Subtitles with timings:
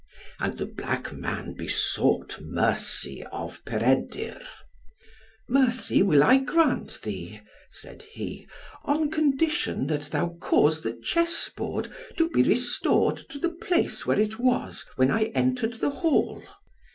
[0.39, 4.41] And the black man besought mercy of Peredur.
[5.47, 8.47] "Mercy will I grant thee," said he,
[8.83, 14.39] "on condition that thou cause the chessboard to be restored to the place where it
[14.39, 16.41] was when I entered the hall."